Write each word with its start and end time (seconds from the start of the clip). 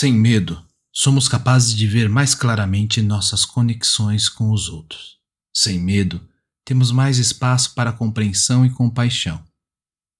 Sem 0.00 0.12
medo, 0.12 0.64
somos 0.92 1.26
capazes 1.28 1.74
de 1.74 1.84
ver 1.84 2.08
mais 2.08 2.32
claramente 2.32 3.02
nossas 3.02 3.44
conexões 3.44 4.28
com 4.28 4.52
os 4.52 4.68
outros. 4.68 5.18
Sem 5.52 5.76
medo, 5.76 6.20
temos 6.64 6.92
mais 6.92 7.18
espaço 7.18 7.74
para 7.74 7.92
compreensão 7.92 8.64
e 8.64 8.70
compaixão. 8.70 9.42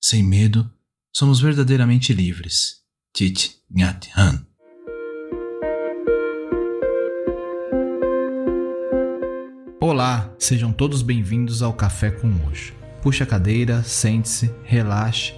Sem 0.02 0.20
medo, 0.20 0.68
somos 1.14 1.38
verdadeiramente 1.38 2.12
livres. 2.12 2.78
Thich 3.14 3.54
Nhat 3.70 4.10
Hanh 4.16 4.44
Olá, 9.80 10.34
sejam 10.40 10.72
todos 10.72 11.02
bem-vindos 11.02 11.62
ao 11.62 11.72
Café 11.72 12.10
com 12.10 12.26
Hoje. 12.48 12.74
Puxe 13.00 13.22
a 13.22 13.26
cadeira, 13.26 13.84
sente-se, 13.84 14.52
relaxe 14.64 15.37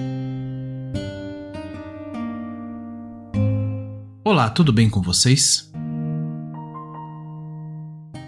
Olá, 4.31 4.49
tudo 4.49 4.71
bem 4.71 4.89
com 4.89 5.01
vocês? 5.01 5.69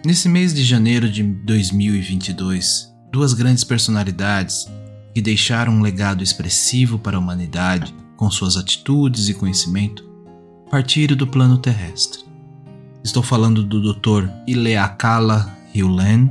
Nesse 0.06 0.28
mês 0.28 0.54
de 0.54 0.62
janeiro 0.62 1.10
de 1.10 1.24
2022, 1.24 2.94
duas 3.10 3.34
grandes 3.34 3.64
personalidades 3.64 4.70
que 5.16 5.22
deixaram 5.22 5.72
um 5.72 5.82
legado 5.82 6.22
expressivo 6.22 7.00
para 7.00 7.16
a 7.16 7.20
humanidade 7.22 7.96
com 8.18 8.30
suas 8.30 8.58
atitudes 8.58 9.30
e 9.30 9.34
conhecimento 9.34 10.04
partiram 10.70 11.16
do 11.16 11.26
plano 11.26 11.58
terrestre. 11.58 12.26
Estou 13.02 13.24
falando 13.24 13.64
do 13.64 13.94
Dr. 13.94 14.28
Ileakala 14.46 15.56
Hyulen, 15.74 16.30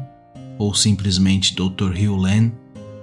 ou 0.58 0.74
simplesmente 0.74 1.56
Dr. 1.56 1.94
Hyulen. 1.94 2.52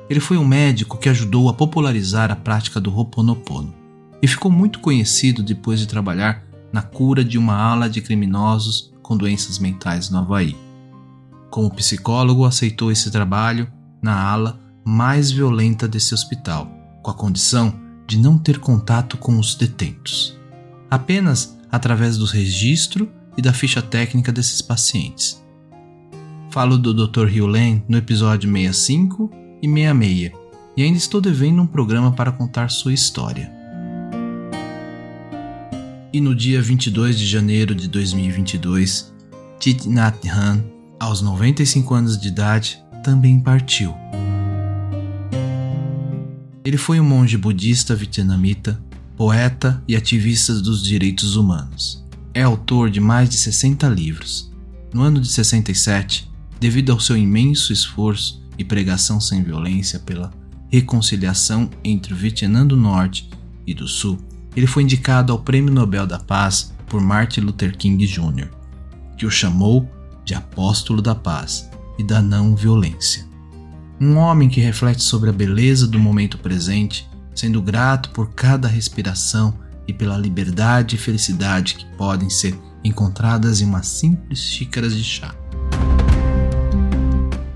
Ele 0.08 0.20
foi 0.20 0.38
um 0.38 0.46
médico 0.46 1.00
que 1.00 1.10
ajudou 1.10 1.50
a 1.50 1.54
popularizar 1.56 2.32
a 2.32 2.36
prática 2.36 2.80
do 2.80 2.96
Ho'oponopono 2.96 3.74
e 4.22 4.28
ficou 4.28 4.52
muito 4.52 4.80
conhecido 4.82 5.42
depois 5.42 5.80
de 5.80 5.88
trabalhar 5.88 6.48
na 6.72 6.82
cura 6.82 7.24
de 7.24 7.38
uma 7.38 7.56
ala 7.56 7.90
de 7.90 8.02
criminosos 8.02 8.94
com 9.02 9.18
doenças 9.18 9.60
mentais 9.60 10.10
no 10.10 10.20
Havaí. 10.20 10.56
Como 11.50 11.74
psicólogo, 11.74 12.46
aceitou 12.46 12.92
esse 12.92 13.10
trabalho 13.10 13.68
na 14.02 14.22
ala 14.22 14.60
mais 14.86 15.32
violenta 15.32 15.88
desse 15.88 16.14
hospital, 16.14 16.72
com 17.02 17.12
a 17.12 17.14
condição 17.14 17.74
de 18.08 18.18
não 18.18 18.38
ter 18.38 18.60
contato 18.60 19.18
com 19.18 19.38
os 19.38 19.56
detentos, 19.56 20.38
apenas 20.90 21.58
através 21.72 22.18
do 22.18 22.26
registro 22.26 23.10
e 23.38 23.42
da 23.42 23.54
ficha 23.54 23.82
técnica 23.82 24.32
desses 24.32 24.62
pacientes. 24.62 25.44
Falo 26.50 26.78
do 26.78 26.94
Dr. 26.94 27.28
Hugh 27.28 27.84
no 27.88 27.98
episódio 27.98 28.52
65 28.52 29.30
e 29.62 29.68
66, 29.68 30.32
e 30.76 30.84
ainda 30.84 30.98
estou 30.98 31.22
devendo 31.22 31.62
um 31.62 31.68
programa 31.68 32.12
para 32.12 32.32
contar 32.32 32.70
sua 32.70 32.94
história. 32.94 33.59
E 36.12 36.20
no 36.20 36.34
dia 36.34 36.60
22 36.60 37.20
de 37.20 37.28
janeiro 37.28 37.76
de 37.76 37.88
2022, 37.88 39.14
Thich 39.60 39.88
Nhat 39.88 40.28
Hanh, 40.28 40.64
aos 41.00 41.22
95 41.22 41.94
anos 41.94 42.20
de 42.20 42.30
idade, 42.30 42.84
também 43.04 43.40
partiu. 43.40 43.94
Ele 46.66 46.78
foi 46.78 47.00
um 47.00 47.04
monge 47.04 47.38
budista 47.38 47.96
vietnamita, 47.96 48.82
poeta 49.16 49.84
e 49.88 49.96
ativista 49.96 50.56
dos 50.56 50.84
direitos 50.84 51.36
humanos. 51.36 52.04
É 52.34 52.42
autor 52.42 52.90
de 52.90 53.00
mais 53.00 53.30
de 53.30 53.38
60 53.38 53.88
livros. 53.88 54.52
No 54.92 55.04
ano 55.04 55.22
de 55.22 55.28
67, 55.28 56.28
devido 56.60 56.92
ao 56.92 57.00
seu 57.00 57.16
imenso 57.16 57.72
esforço 57.72 58.44
e 58.58 58.64
pregação 58.64 59.22
sem 59.22 59.44
violência 59.44 60.00
pela 60.00 60.32
reconciliação 60.72 61.70
entre 61.84 62.16
o 62.16 62.18
Vietnã 62.18 62.66
do 62.66 62.76
Norte 62.76 63.30
e 63.68 63.76
do 63.76 63.88
Sul, 63.88 64.18
ele 64.60 64.68
foi 64.68 64.84
indicado 64.84 65.32
ao 65.32 65.40
Prêmio 65.40 65.74
Nobel 65.74 66.06
da 66.06 66.20
Paz 66.20 66.74
por 66.86 67.00
Martin 67.00 67.42
Luther 67.42 67.78
King 67.78 68.06
Jr., 68.06 68.50
que 69.18 69.26
o 69.26 69.32
chamou 69.32 69.90
de 70.26 70.36
apóstolo 70.36 71.02
da 71.02 71.16
paz 71.16 71.70
e 71.98 72.04
da 72.04 72.22
não 72.22 72.56
violência. 72.56 73.26
Um 74.02 74.18
homem 74.18 74.50
que 74.50 74.60
reflete 74.60 75.02
sobre 75.02 75.30
a 75.30 75.34
beleza 75.34 75.88
do 75.88 75.98
momento 75.98 76.38
presente, 76.38 77.10
sendo 77.34 77.62
grato 77.62 78.10
por 78.10 78.34
cada 78.34 78.68
respiração 78.68 79.58
e 79.88 79.94
pela 79.94 80.18
liberdade 80.18 80.96
e 80.96 81.00
felicidade 81.00 81.76
que 81.76 81.86
podem 81.98 82.30
ser 82.30 82.58
encontradas 82.84 83.62
em 83.62 83.66
uma 83.66 83.82
simples 83.82 84.40
xícara 84.40 84.90
de 84.90 85.04
chá. 85.04 85.34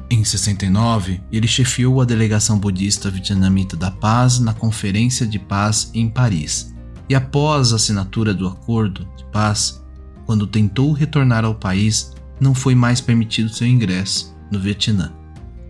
Em 0.10 0.24
69, 0.24 1.20
ele 1.30 1.48
chefiou 1.48 2.02
a 2.02 2.06
delegação 2.06 2.58
budista 2.58 3.10
vietnamita 3.10 3.76
da 3.76 3.92
paz 3.92 4.40
na 4.40 4.54
Conferência 4.54 5.28
de 5.28 5.38
Paz 5.38 5.92
em 5.94 6.10
Paris 6.10 6.73
e 7.10 7.16
após 7.16 7.74
a 7.74 7.76
assinatura 7.76 8.34
do 8.34 8.48
acordo 8.48 9.08
de 9.18 9.24
paz, 9.26 9.84
quando 10.26 10.48
tentou 10.48 10.94
retornar 10.94 11.44
ao 11.44 11.56
país, 11.56 12.14
não 12.40 12.56
foi 12.56 12.76
mais 12.76 13.02
permitido 13.02 13.54
seu 13.54 13.68
ingresso 13.68 14.36
no 14.52 14.60
Vietnã. 14.60 15.12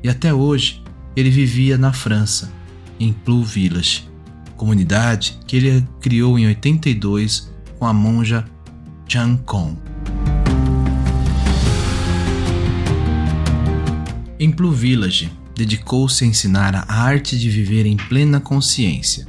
E 0.04 0.10
até 0.10 0.34
hoje, 0.34 0.82
ele 1.16 1.30
vivia 1.30 1.78
na 1.78 1.92
França, 1.92 2.52
em 3.00 3.12
Plu 3.12 3.44
Village, 3.44 4.08
comunidade 4.56 5.40
que 5.48 5.58
ele 5.58 5.88
criou 6.00 6.38
em 6.38 6.48
82 6.48 7.52
com 7.80 7.86
a 7.86 7.94
monja 7.94 8.46
Chan 9.08 9.38
Kong. 9.38 9.78
Em 14.40 14.52
Plu 14.52 14.72
Village, 14.72 15.32
dedicou-se 15.56 16.24
a 16.24 16.28
ensinar 16.28 16.76
a 16.76 16.94
arte 16.94 17.38
de 17.38 17.50
viver 17.50 17.86
em 17.86 17.96
plena 17.96 18.40
consciência. 18.40 19.28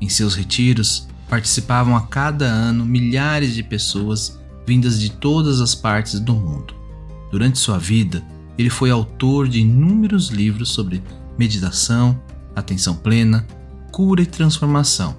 Em 0.00 0.08
seus 0.08 0.34
retiros, 0.34 1.06
participavam 1.28 1.96
a 1.96 2.02
cada 2.02 2.46
ano 2.46 2.84
milhares 2.84 3.54
de 3.54 3.62
pessoas 3.62 4.40
vindas 4.66 5.00
de 5.00 5.10
todas 5.10 5.60
as 5.60 5.74
partes 5.74 6.18
do 6.20 6.34
mundo. 6.34 6.74
Durante 7.30 7.58
sua 7.58 7.78
vida, 7.78 8.22
ele 8.58 8.70
foi 8.70 8.90
autor 8.90 9.48
de 9.48 9.60
inúmeros 9.60 10.28
livros 10.28 10.70
sobre 10.70 11.02
meditação, 11.38 12.20
atenção 12.54 12.94
plena, 12.94 13.46
cura 13.92 14.22
e 14.22 14.26
transformação, 14.26 15.16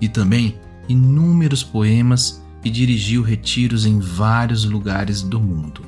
e 0.00 0.08
também 0.08 0.58
inúmeros 0.88 1.62
poemas 1.62 2.42
e 2.64 2.70
dirigiu 2.70 3.22
retiros 3.22 3.86
em 3.86 4.00
vários 4.00 4.64
lugares 4.64 5.22
do 5.22 5.40
mundo. 5.40 5.82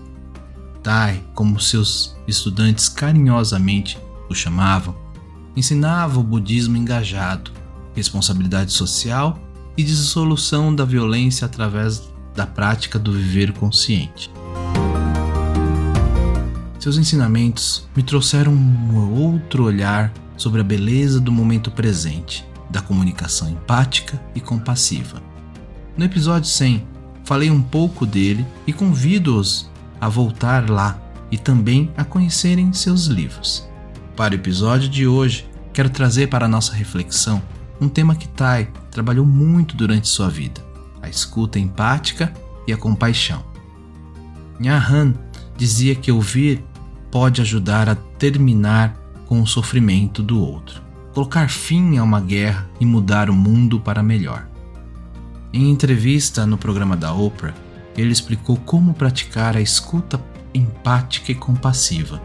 Tai, 0.82 1.22
como 1.34 1.60
seus 1.60 2.16
estudantes 2.26 2.88
carinhosamente 2.88 3.98
o 4.28 4.34
chamavam, 4.34 4.94
ensinava 5.56 6.18
o 6.18 6.22
budismo 6.22 6.76
engajado, 6.76 7.50
responsabilidade 7.94 8.72
social 8.72 9.38
e 9.76 9.82
dissolução 9.82 10.74
da 10.74 10.84
violência 10.84 11.44
através 11.44 12.02
da 12.34 12.46
prática 12.46 12.98
do 12.98 13.12
viver 13.12 13.52
consciente. 13.52 14.30
Seus 16.78 16.96
ensinamentos 16.96 17.86
me 17.94 18.02
trouxeram 18.02 18.52
um 18.52 19.20
outro 19.20 19.64
olhar 19.64 20.12
sobre 20.36 20.60
a 20.60 20.64
beleza 20.64 21.20
do 21.20 21.30
momento 21.30 21.70
presente, 21.70 22.44
da 22.68 22.80
comunicação 22.80 23.48
empática 23.48 24.20
e 24.34 24.40
compassiva. 24.40 25.22
No 25.96 26.04
episódio 26.04 26.48
100, 26.48 26.84
falei 27.24 27.50
um 27.50 27.62
pouco 27.62 28.04
dele 28.04 28.44
e 28.66 28.72
convido-os 28.72 29.70
a 30.00 30.08
voltar 30.08 30.68
lá 30.68 31.00
e 31.30 31.38
também 31.38 31.90
a 31.96 32.04
conhecerem 32.04 32.72
seus 32.72 33.06
livros. 33.06 33.68
Para 34.16 34.32
o 34.32 34.36
episódio 34.36 34.88
de 34.88 35.06
hoje, 35.06 35.48
quero 35.72 35.88
trazer 35.88 36.26
para 36.26 36.48
nossa 36.48 36.74
reflexão 36.74 37.40
um 37.82 37.88
tema 37.88 38.14
que 38.14 38.28
Tai 38.28 38.68
trabalhou 38.90 39.26
muito 39.26 39.76
durante 39.76 40.08
sua 40.08 40.28
vida: 40.28 40.64
a 41.00 41.08
escuta 41.08 41.58
empática 41.58 42.32
e 42.66 42.72
a 42.72 42.76
compaixão. 42.76 43.44
Nhahan 44.60 45.14
dizia 45.56 45.94
que 45.94 46.12
ouvir 46.12 46.64
pode 47.10 47.40
ajudar 47.40 47.88
a 47.88 47.94
terminar 47.94 48.96
com 49.26 49.42
o 49.42 49.46
sofrimento 49.46 50.22
do 50.22 50.40
outro, 50.40 50.80
colocar 51.12 51.48
fim 51.50 51.98
a 51.98 52.02
uma 52.02 52.20
guerra 52.20 52.70
e 52.80 52.86
mudar 52.86 53.28
o 53.28 53.34
mundo 53.34 53.80
para 53.80 54.02
melhor. 54.02 54.48
Em 55.52 55.70
entrevista 55.70 56.46
no 56.46 56.56
programa 56.56 56.96
da 56.96 57.12
Oprah, 57.12 57.54
ele 57.96 58.12
explicou 58.12 58.56
como 58.56 58.94
praticar 58.94 59.56
a 59.56 59.60
escuta 59.60 60.20
empática 60.54 61.32
e 61.32 61.34
compassiva. 61.34 62.22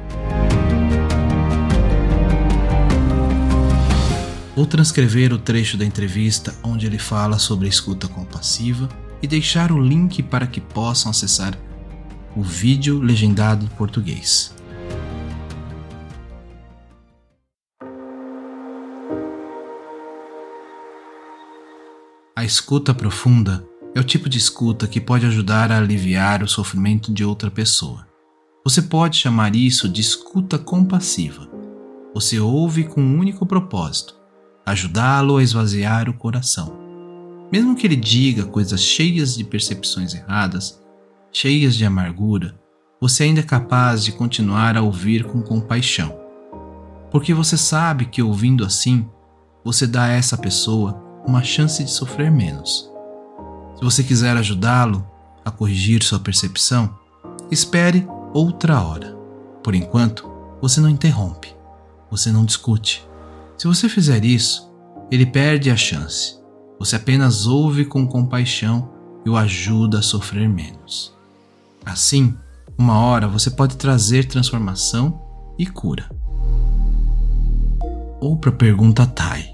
Vou 4.58 4.66
transcrever 4.66 5.32
o 5.32 5.38
trecho 5.38 5.78
da 5.78 5.86
entrevista 5.86 6.52
onde 6.64 6.88
ele 6.88 6.98
fala 6.98 7.38
sobre 7.38 7.68
a 7.68 7.70
escuta 7.70 8.08
compassiva 8.08 8.90
e 9.22 9.28
deixar 9.28 9.72
o 9.72 9.80
link 9.80 10.24
para 10.24 10.48
que 10.48 10.60
possam 10.60 11.12
acessar 11.12 11.56
o 12.36 12.42
vídeo 12.42 13.00
legendado 13.00 13.64
em 13.64 13.68
português. 13.68 14.56
A 22.36 22.44
escuta 22.44 22.96
profunda 22.96 23.64
é 23.94 24.00
o 24.00 24.04
tipo 24.04 24.28
de 24.28 24.40
escuta 24.40 24.88
que 24.88 25.00
pode 25.00 25.28
ajudar 25.28 25.72
a 25.72 25.78
aliviar 25.78 26.42
o 26.42 26.48
sofrimento 26.48 27.14
de 27.14 27.24
outra 27.24 27.52
pessoa. 27.52 28.08
Você 28.64 28.82
pode 28.82 29.18
chamar 29.18 29.56
isso 29.56 29.88
de 29.88 30.02
escuta 30.02 30.58
compassiva. 30.58 31.48
Você 32.16 32.40
ouve 32.40 32.86
com 32.86 33.00
um 33.00 33.20
único 33.20 33.46
propósito: 33.46 34.17
ajudá-lo 34.68 35.38
a 35.38 35.44
esvaziar 35.44 36.10
o 36.10 36.14
coração. 36.14 36.78
Mesmo 37.50 37.74
que 37.74 37.88
ele 37.88 37.96
diga 37.96 38.44
coisas 38.44 38.82
cheias 38.82 39.34
de 39.34 39.46
percepções 39.46 40.14
erradas, 40.14 40.84
cheias 41.32 41.74
de 41.74 41.86
amargura, 41.86 42.60
você 43.00 43.24
ainda 43.24 43.40
é 43.40 43.44
capaz 43.44 44.04
de 44.04 44.12
continuar 44.12 44.76
a 44.76 44.82
ouvir 44.82 45.24
com 45.24 45.42
compaixão. 45.42 46.14
Porque 47.10 47.34
você 47.34 47.56
sabe 47.56 48.08
que 48.08 48.22
ouvindo 48.22 48.66
assim, 48.66 49.08
você 49.64 49.88
dá 49.88 50.04
a 50.04 50.12
essa 50.12 50.38
pessoa 50.38 51.02
uma 51.26 51.42
chance 51.44 51.82
de 51.82 51.90
sofrer 51.90 52.30
menos. 52.30 52.92
Se 53.78 53.84
você 53.86 54.04
quiser 54.04 54.36
ajudá-lo 54.36 55.08
a 55.46 55.52
corrigir 55.52 56.04
sua 56.04 56.20
percepção, 56.20 56.94
espere 57.50 58.06
outra 58.34 58.82
hora. 58.82 59.18
Por 59.64 59.74
enquanto, 59.74 60.30
você 60.62 60.82
não 60.82 60.90
interrompe, 60.90 61.56
você 62.12 62.34
não 62.34 62.44
discute. 62.44 63.07
Se 63.58 63.66
você 63.66 63.90
fizer 63.90 64.24
isso, 64.24 64.72
ele 65.10 65.26
perde 65.26 65.72
a 65.72 65.76
chance. 65.76 66.38
Você 66.78 66.96
apenas 66.96 67.48
ouve 67.48 67.86
com 67.86 68.06
compaixão 68.06 68.92
e 69.26 69.30
o 69.32 69.36
ajuda 69.36 69.98
a 69.98 70.04
sofrer 70.04 70.48
menos. 70.48 71.12
Assim, 71.84 72.36
uma 72.78 73.00
hora 73.00 73.28
você 73.28 73.50
pode 73.50 73.76
trazer 73.76 74.26
transformação 74.26 75.20
e 75.58 75.66
cura. 75.66 76.08
Outra 78.22 78.52
pergunta 78.52 79.08
Tai. 79.08 79.52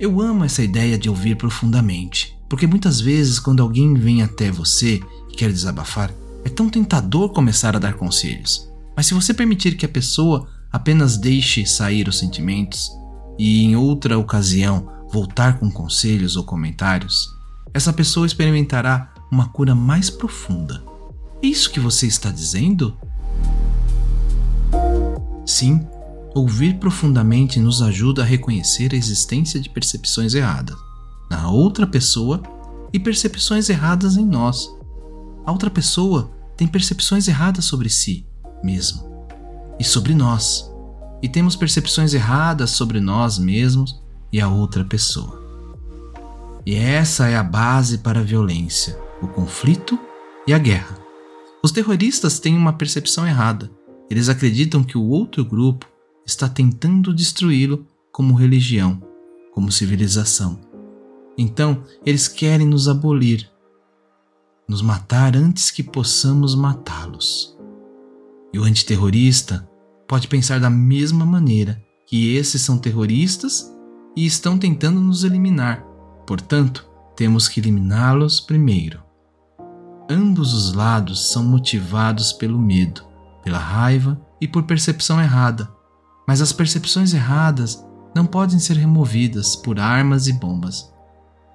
Eu 0.00 0.20
amo 0.20 0.44
essa 0.44 0.64
ideia 0.64 0.98
de 0.98 1.08
ouvir 1.08 1.36
profundamente, 1.36 2.36
porque 2.48 2.66
muitas 2.66 3.00
vezes, 3.00 3.38
quando 3.38 3.62
alguém 3.62 3.94
vem 3.94 4.20
até 4.20 4.50
você 4.50 5.00
e 5.30 5.36
quer 5.36 5.52
desabafar, 5.52 6.10
é 6.44 6.48
tão 6.48 6.68
tentador 6.68 7.28
começar 7.28 7.76
a 7.76 7.78
dar 7.78 7.94
conselhos. 7.94 8.68
Mas 8.96 9.06
se 9.06 9.14
você 9.14 9.32
permitir 9.32 9.76
que 9.76 9.86
a 9.86 9.88
pessoa 9.88 10.48
apenas 10.76 11.16
deixe 11.16 11.64
sair 11.64 12.06
os 12.06 12.18
sentimentos 12.18 12.90
e, 13.38 13.64
em 13.64 13.74
outra 13.74 14.18
ocasião, 14.18 14.86
voltar 15.10 15.58
com 15.58 15.70
conselhos 15.70 16.36
ou 16.36 16.44
comentários, 16.44 17.34
essa 17.72 17.94
pessoa 17.94 18.26
experimentará 18.26 19.10
uma 19.32 19.48
cura 19.48 19.74
mais 19.74 20.10
profunda. 20.10 20.84
É 21.42 21.46
isso 21.46 21.70
que 21.70 21.80
você 21.80 22.06
está 22.06 22.30
dizendo? 22.30 22.94
Sim, 25.46 25.86
Ouvir 26.34 26.78
profundamente 26.78 27.58
nos 27.58 27.80
ajuda 27.80 28.20
a 28.20 28.26
reconhecer 28.26 28.92
a 28.92 28.96
existência 28.96 29.58
de 29.58 29.70
percepções 29.70 30.34
erradas 30.34 30.76
na 31.30 31.48
outra 31.48 31.86
pessoa 31.86 32.42
e 32.92 33.00
percepções 33.00 33.70
erradas 33.70 34.18
em 34.18 34.26
nós. 34.26 34.68
A 35.46 35.50
outra 35.50 35.70
pessoa 35.70 36.30
tem 36.54 36.68
percepções 36.68 37.26
erradas 37.26 37.64
sobre 37.64 37.88
si 37.88 38.26
mesmo 38.62 39.05
e 39.78 39.84
sobre 39.84 40.14
nós, 40.14 40.70
e 41.22 41.28
temos 41.28 41.56
percepções 41.56 42.14
erradas 42.14 42.70
sobre 42.70 43.00
nós 43.00 43.38
mesmos 43.38 44.02
e 44.32 44.40
a 44.40 44.48
outra 44.48 44.84
pessoa. 44.84 45.42
E 46.64 46.74
essa 46.74 47.28
é 47.28 47.36
a 47.36 47.42
base 47.42 47.98
para 47.98 48.20
a 48.20 48.24
violência, 48.24 48.98
o 49.22 49.28
conflito 49.28 49.98
e 50.46 50.52
a 50.52 50.58
guerra. 50.58 50.98
Os 51.62 51.72
terroristas 51.72 52.38
têm 52.38 52.56
uma 52.56 52.72
percepção 52.72 53.26
errada. 53.26 53.70
Eles 54.10 54.28
acreditam 54.28 54.84
que 54.84 54.98
o 54.98 55.04
outro 55.04 55.44
grupo 55.44 55.86
está 56.26 56.48
tentando 56.48 57.14
destruí-lo 57.14 57.86
como 58.12 58.34
religião, 58.34 59.02
como 59.52 59.72
civilização. 59.72 60.60
Então, 61.38 61.82
eles 62.04 62.28
querem 62.28 62.66
nos 62.66 62.88
abolir, 62.88 63.50
nos 64.68 64.82
matar 64.82 65.36
antes 65.36 65.70
que 65.70 65.82
possamos 65.82 66.54
matá-los. 66.54 67.55
E 68.56 68.58
o 68.58 68.64
antiterrorista 68.64 69.68
pode 70.08 70.28
pensar 70.28 70.58
da 70.58 70.70
mesma 70.70 71.26
maneira 71.26 71.78
que 72.06 72.34
esses 72.36 72.62
são 72.62 72.78
terroristas 72.78 73.70
e 74.16 74.24
estão 74.24 74.56
tentando 74.56 74.98
nos 74.98 75.24
eliminar. 75.24 75.84
Portanto, 76.26 76.88
temos 77.14 77.48
que 77.48 77.60
eliminá-los 77.60 78.40
primeiro. 78.40 79.02
Ambos 80.08 80.54
os 80.54 80.72
lados 80.72 81.30
são 81.30 81.44
motivados 81.44 82.32
pelo 82.32 82.58
medo, 82.58 83.04
pela 83.44 83.58
raiva 83.58 84.18
e 84.40 84.48
por 84.48 84.62
percepção 84.62 85.20
errada. 85.20 85.70
Mas 86.26 86.40
as 86.40 86.50
percepções 86.50 87.12
erradas 87.12 87.86
não 88.14 88.24
podem 88.24 88.58
ser 88.58 88.78
removidas 88.78 89.54
por 89.54 89.78
armas 89.78 90.28
e 90.28 90.32
bombas. 90.32 90.90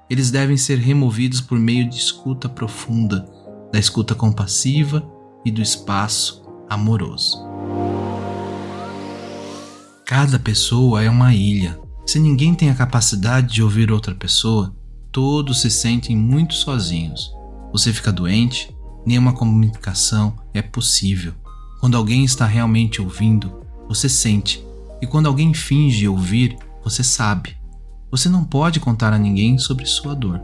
Eles 0.08 0.30
devem 0.30 0.56
ser 0.56 0.78
removidos 0.78 1.42
por 1.42 1.58
meio 1.58 1.90
de 1.90 1.96
escuta 1.96 2.48
profunda, 2.48 3.28
da 3.74 3.80
escuta 3.80 4.14
compassiva 4.14 5.04
e 5.44 5.50
do 5.50 5.64
espaço 5.64 6.42
amoroso. 6.72 7.38
Cada 10.06 10.40
pessoa 10.40 11.04
é 11.04 11.10
uma 11.10 11.36
ilha. 11.36 11.78
Se 12.06 12.18
ninguém 12.18 12.56
tem 12.56 12.70
a 12.70 12.76
capacidade 12.76 13.54
de 13.54 13.62
ouvir 13.62 13.92
outra 13.92 14.16
pessoa, 14.16 14.74
todos 15.12 15.60
se 15.60 15.70
sentem 15.70 16.16
muito 16.16 16.54
sozinhos. 16.54 17.30
Você 17.74 17.92
fica 17.92 18.10
doente, 18.10 18.74
nenhuma 19.06 19.34
comunicação 19.34 20.34
é 20.54 20.62
possível. 20.62 21.34
Quando 21.82 21.98
alguém 21.98 22.24
está 22.24 22.46
realmente 22.46 23.02
ouvindo, 23.02 23.66
você 23.90 24.08
sente, 24.08 24.66
e 25.02 25.08
quando 25.08 25.28
alguém 25.28 25.54
finge 25.54 26.08
ouvir, 26.08 26.58
você 26.82 27.04
sabe. 27.04 27.58
Você 28.10 28.30
não 28.30 28.46
pode 28.46 28.80
contar 28.80 29.12
a 29.12 29.20
ninguém 29.20 29.58
sobre 29.58 29.86
sua 29.86 30.16
dor. 30.16 30.40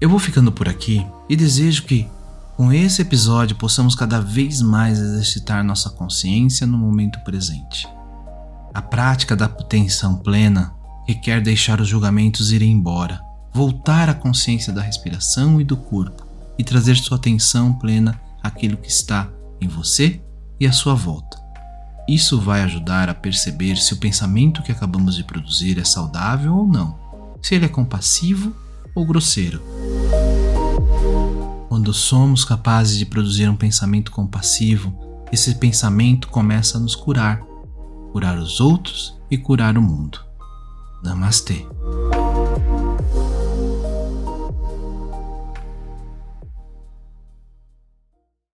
Eu 0.00 0.08
vou 0.08 0.18
ficando 0.18 0.50
por 0.50 0.66
aqui 0.66 1.06
e 1.28 1.36
desejo 1.36 1.82
que, 1.82 2.08
com 2.56 2.72
esse 2.72 3.02
episódio, 3.02 3.54
possamos 3.54 3.94
cada 3.94 4.18
vez 4.18 4.62
mais 4.62 4.98
exercitar 4.98 5.62
nossa 5.62 5.90
consciência 5.90 6.66
no 6.66 6.78
momento 6.78 7.18
presente. 7.20 7.86
A 8.72 8.80
prática 8.80 9.36
da 9.36 9.44
atenção 9.44 10.16
plena 10.16 10.72
requer 11.06 11.42
deixar 11.42 11.82
os 11.82 11.88
julgamentos 11.88 12.50
irem 12.50 12.72
embora, 12.72 13.20
voltar 13.52 14.08
à 14.08 14.14
consciência 14.14 14.72
da 14.72 14.80
respiração 14.80 15.60
e 15.60 15.64
do 15.64 15.76
corpo 15.76 16.26
e 16.56 16.64
trazer 16.64 16.96
sua 16.96 17.18
atenção 17.18 17.74
plena 17.74 18.18
àquilo 18.42 18.78
que 18.78 18.88
está 18.88 19.28
em 19.60 19.68
você 19.68 20.18
e 20.58 20.66
à 20.66 20.72
sua 20.72 20.94
volta. 20.94 21.38
Isso 22.08 22.40
vai 22.40 22.62
ajudar 22.62 23.10
a 23.10 23.14
perceber 23.14 23.76
se 23.76 23.92
o 23.92 23.98
pensamento 23.98 24.62
que 24.62 24.72
acabamos 24.72 25.14
de 25.14 25.24
produzir 25.24 25.78
é 25.78 25.84
saudável 25.84 26.56
ou 26.56 26.66
não, 26.66 26.98
se 27.42 27.54
ele 27.54 27.66
é 27.66 27.68
compassivo 27.68 28.56
ou 28.94 29.04
grosseiro. 29.04 29.79
Quando 31.80 31.94
somos 31.94 32.44
capazes 32.44 32.98
de 32.98 33.06
produzir 33.06 33.48
um 33.48 33.56
pensamento 33.56 34.12
compassivo, 34.12 34.94
esse 35.32 35.54
pensamento 35.54 36.28
começa 36.28 36.76
a 36.76 36.80
nos 36.80 36.94
curar, 36.94 37.40
curar 38.12 38.38
os 38.38 38.60
outros 38.60 39.18
e 39.30 39.38
curar 39.38 39.78
o 39.78 39.82
mundo. 39.82 40.20
Namastê. 41.02 41.64